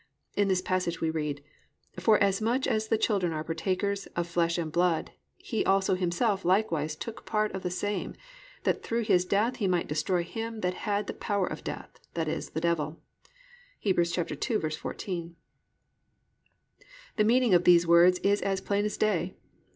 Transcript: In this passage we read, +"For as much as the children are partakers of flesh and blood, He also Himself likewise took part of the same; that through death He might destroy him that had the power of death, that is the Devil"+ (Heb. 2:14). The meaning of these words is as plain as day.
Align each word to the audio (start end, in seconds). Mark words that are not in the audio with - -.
In 0.35 0.47
this 0.47 0.63
passage 0.63 0.99
we 0.99 1.11
read, 1.11 1.43
+"For 1.99 2.17
as 2.17 2.41
much 2.41 2.65
as 2.65 2.87
the 2.87 2.97
children 2.97 3.33
are 3.33 3.43
partakers 3.43 4.07
of 4.15 4.25
flesh 4.25 4.57
and 4.57 4.71
blood, 4.71 5.11
He 5.37 5.63
also 5.63 5.93
Himself 5.93 6.43
likewise 6.43 6.95
took 6.95 7.23
part 7.23 7.51
of 7.51 7.61
the 7.61 7.69
same; 7.69 8.15
that 8.63 8.81
through 8.81 9.03
death 9.05 9.57
He 9.57 9.67
might 9.67 9.85
destroy 9.87 10.23
him 10.23 10.61
that 10.61 10.73
had 10.89 11.05
the 11.05 11.13
power 11.13 11.45
of 11.45 11.63
death, 11.63 11.99
that 12.15 12.27
is 12.27 12.49
the 12.49 12.61
Devil"+ 12.61 12.97
(Heb. 13.85 13.97
2:14). 13.97 15.33
The 17.17 17.23
meaning 17.23 17.53
of 17.53 17.65
these 17.65 17.85
words 17.85 18.17
is 18.23 18.41
as 18.41 18.59
plain 18.59 18.85
as 18.85 18.97
day. 18.97 19.35